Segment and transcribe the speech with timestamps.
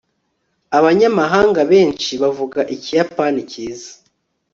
[0.77, 3.91] abanyamahanga benshi bavuga ikiyapani cyiza